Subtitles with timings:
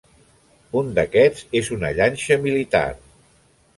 [0.81, 2.85] Un d'aquests és una llanxa militar.